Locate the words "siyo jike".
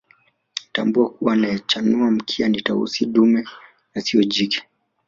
4.01-4.63